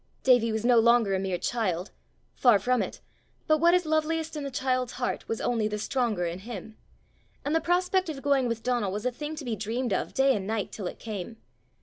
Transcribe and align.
Davie 0.23 0.51
was 0.51 0.65
no 0.65 0.79
longer 0.79 1.13
a 1.13 1.19
mere 1.19 1.37
child 1.37 1.91
far 2.33 2.57
from 2.57 2.81
it; 2.81 3.01
but 3.45 3.59
what 3.59 3.75
is 3.75 3.85
loveliest 3.85 4.35
in 4.35 4.43
the 4.43 4.49
child's 4.49 4.93
heart 4.93 5.27
was 5.27 5.39
only 5.39 5.67
the 5.67 5.77
stronger 5.77 6.25
in 6.25 6.39
him; 6.39 6.75
and 7.45 7.53
the 7.53 7.61
prospect 7.61 8.09
of 8.09 8.23
going 8.23 8.47
with 8.47 8.63
Donal 8.63 8.91
was 8.91 9.05
a 9.05 9.11
thing 9.11 9.35
to 9.35 9.45
be 9.45 9.55
dreamed 9.55 9.93
of 9.93 10.15
day 10.15 10.35
and 10.35 10.47
night 10.47 10.71
till 10.71 10.87
it 10.87 10.97
came! 10.97 11.37